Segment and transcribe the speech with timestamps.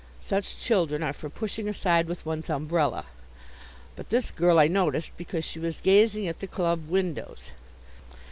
[0.23, 3.05] Such children are for pushing aside with one's umbrella;
[3.95, 7.51] but this girl I noticed because she was gazing at the club windows.